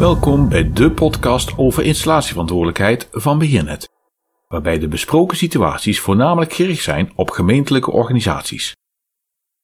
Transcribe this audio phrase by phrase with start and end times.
[0.00, 3.88] Welkom bij de podcast over installatieverantwoordelijkheid van Beheernet,
[4.48, 8.76] waarbij de besproken situaties voornamelijk gericht zijn op gemeentelijke organisaties.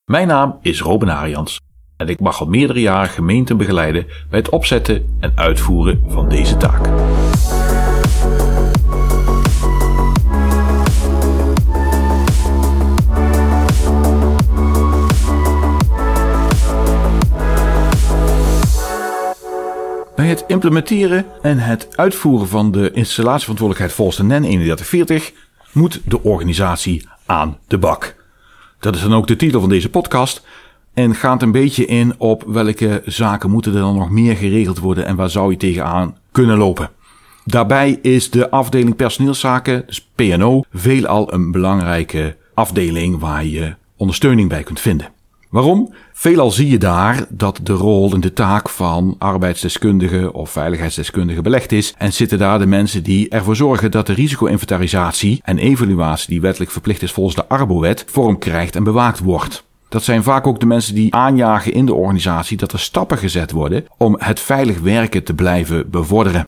[0.05, 1.61] Mijn naam is Robin Arians
[1.97, 6.57] en ik mag al meerdere jaren gemeenten begeleiden bij het opzetten en uitvoeren van deze
[6.57, 6.87] taak.
[20.17, 25.33] Bij het implementeren en het uitvoeren van de installatieverantwoordelijkheid volgens de NEN 3140
[25.73, 28.17] moet de organisatie aan de bak.
[28.81, 30.47] Dat is dan ook de titel van deze podcast
[30.95, 35.07] en gaat een beetje in op welke zaken moeten er dan nog meer geregeld worden
[35.07, 36.91] en waar zou je tegenaan kunnen lopen.
[37.45, 44.63] Daarbij is de afdeling personeelszaken, dus PNO, veelal een belangrijke afdeling waar je ondersteuning bij
[44.63, 45.16] kunt vinden.
[45.49, 45.95] Waarom?
[46.13, 51.73] Veelal zie je daar dat de rol en de taak van arbeidsdeskundige of veiligheidsdeskundige belegd
[51.73, 56.41] is en zitten daar de mensen die ervoor zorgen dat de risico-inventarisatie en evaluatie die
[56.41, 59.65] wettelijk verplicht is volgens de Arbowet vorm krijgt en bewaakt wordt.
[59.89, 63.51] Dat zijn vaak ook de mensen die aanjagen in de organisatie dat er stappen gezet
[63.51, 66.45] worden om het veilig werken te blijven bevorderen.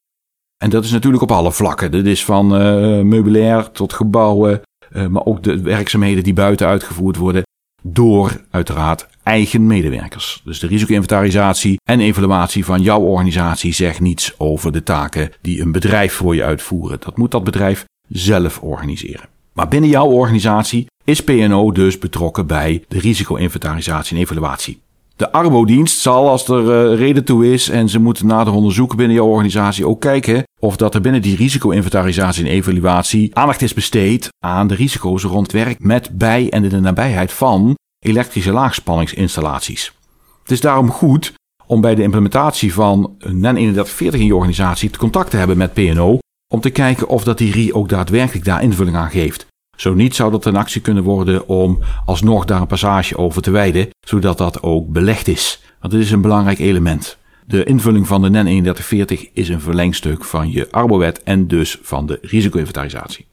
[0.57, 1.93] En dat is natuurlijk op alle vlakken.
[1.93, 4.61] Dat is van uh, meubilair tot gebouwen,
[4.93, 7.43] uh, maar ook de werkzaamheden die buiten uitgevoerd worden
[7.83, 10.41] door uiteraard eigen medewerkers.
[10.45, 15.73] Dus de risico-inventarisatie en evaluatie van jouw organisatie zegt niets over de taken die een
[15.73, 17.01] bedrijf voor je uitvoeren.
[17.01, 19.29] Dat moet dat bedrijf zelf organiseren.
[19.53, 24.81] Maar binnen jouw organisatie is PNO dus betrokken bij de risico-inventarisatie en evaluatie.
[25.19, 29.17] De Arbo-dienst zal, als er uh, reden toe is en ze moeten nader onderzoeken binnen
[29.17, 34.29] jouw organisatie, ook kijken of dat er binnen die risico-inventarisatie en evaluatie aandacht is besteed
[34.45, 39.93] aan de risico's rond werk met, bij en in de nabijheid van elektrische laagspanningsinstallaties.
[40.43, 41.33] Het is daarom goed
[41.67, 46.19] om bij de implementatie van NEN 3140 in je organisatie contact te hebben met PNO
[46.55, 49.47] om te kijken of dat die RI ook daadwerkelijk daar invulling aan geeft.
[49.81, 53.51] Zo niet zou dat een actie kunnen worden om alsnog daar een passage over te
[53.51, 55.63] wijden, zodat dat ook belegd is.
[55.81, 57.19] Want dit is een belangrijk element.
[57.47, 62.07] De invulling van de NEN 3140 is een verlengstuk van je Arbowet en dus van
[62.07, 63.27] de risico-inventarisatie.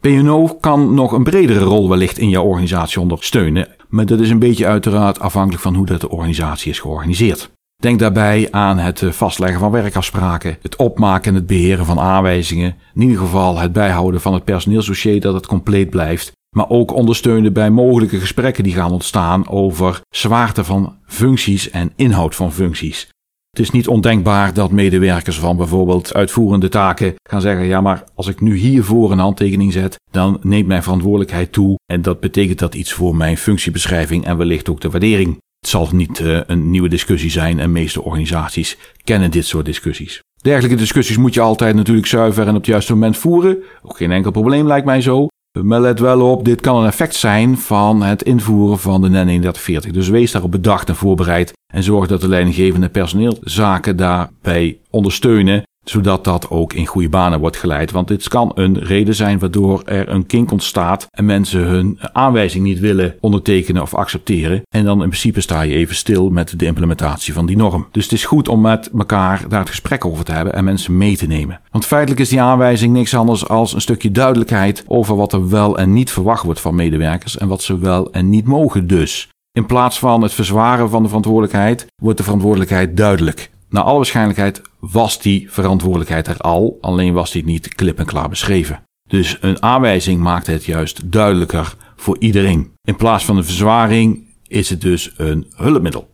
[0.00, 4.38] PNO kan nog een bredere rol wellicht in jouw organisatie ondersteunen, maar dat is een
[4.38, 7.50] beetje uiteraard afhankelijk van hoe dat de organisatie is georganiseerd.
[7.82, 12.74] Denk daarbij aan het eh, vastleggen van werkafspraken, het opmaken en het beheren van aanwijzingen,
[12.94, 17.52] in ieder geval het bijhouden van het personeelsdossier dat het compleet blijft, maar ook ondersteunen
[17.52, 23.08] bij mogelijke gesprekken die gaan ontstaan over zwaarte van functies en inhoud van functies.
[23.50, 28.26] Het is niet ondenkbaar dat medewerkers van bijvoorbeeld uitvoerende taken gaan zeggen: ja, maar als
[28.26, 32.74] ik nu hiervoor een handtekening zet, dan neemt mijn verantwoordelijkheid toe en dat betekent dat
[32.74, 35.38] iets voor mijn functiebeschrijving en wellicht ook de waardering.
[35.62, 40.22] Het zal niet uh, een nieuwe discussie zijn en meeste organisaties kennen dit soort discussies.
[40.40, 43.62] Dergelijke discussies moet je altijd natuurlijk zuiver en op het juiste moment voeren.
[43.82, 45.26] Ook geen enkel probleem lijkt mij zo.
[45.62, 49.24] Maar let wel op, dit kan een effect zijn van het invoeren van de NEN
[49.24, 49.92] 3140.
[49.92, 56.24] Dus wees daarop bedacht en voorbereid en zorg dat de leidinggevende personeelzaken daarbij ondersteunen zodat
[56.24, 57.90] dat ook in goede banen wordt geleid.
[57.90, 62.64] Want dit kan een reden zijn waardoor er een kink ontstaat en mensen hun aanwijzing
[62.64, 64.62] niet willen ondertekenen of accepteren.
[64.68, 67.86] En dan in principe sta je even stil met de implementatie van die norm.
[67.90, 70.96] Dus het is goed om met elkaar daar het gesprek over te hebben en mensen
[70.96, 71.60] mee te nemen.
[71.70, 75.78] Want feitelijk is die aanwijzing niks anders als een stukje duidelijkheid over wat er wel
[75.78, 79.28] en niet verwacht wordt van medewerkers en wat ze wel en niet mogen dus.
[79.52, 83.50] In plaats van het verzwaren van de verantwoordelijkheid, wordt de verantwoordelijkheid duidelijk.
[83.68, 88.28] Naar alle waarschijnlijkheid was die verantwoordelijkheid er al, alleen was die niet klip en klaar
[88.28, 88.82] beschreven.
[89.08, 92.72] Dus een aanwijzing maakt het juist duidelijker voor iedereen.
[92.82, 96.10] In plaats van een verzwaring is het dus een hulpmiddel.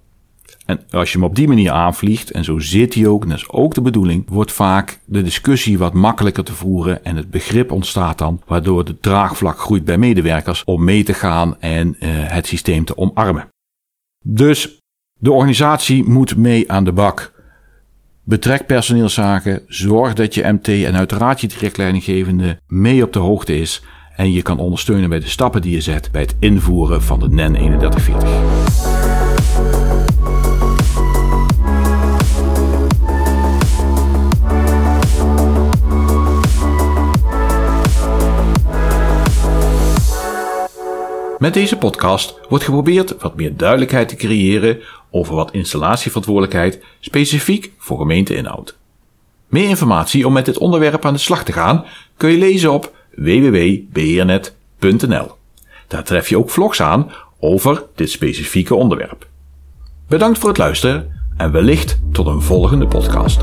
[0.67, 3.39] En als je hem op die manier aanvliegt, en zo zit hij ook, en dat
[3.39, 7.73] is ook de bedoeling, wordt vaak de discussie wat makkelijker te voeren en het begrip
[7.73, 12.47] ontstaat dan, waardoor de draagvlak groeit bij medewerkers om mee te gaan en uh, het
[12.47, 13.49] systeem te omarmen.
[14.25, 14.79] Dus
[15.21, 17.37] de organisatie moet mee aan de bak.
[18.29, 23.83] Betrek personeelszaken, zorg dat je MT en uiteraard je directleidinggevende mee op de hoogte is
[24.17, 27.29] en je kan ondersteunen bij de stappen die je zet bij het invoeren van de
[27.29, 28.58] NEN 3140.
[41.39, 44.81] Met deze podcast wordt geprobeerd wat meer duidelijkheid te creëren
[45.11, 48.79] over wat installatieverantwoordelijkheid specifiek voor gemeente inhoudt.
[49.49, 51.85] Meer informatie om met dit onderwerp aan de slag te gaan
[52.17, 55.31] kun je lezen op www.beheernet.nl.
[55.87, 59.27] Daar tref je ook vlogs aan over dit specifieke onderwerp.
[60.09, 63.41] Bedankt voor het luisteren en wellicht tot een volgende podcast.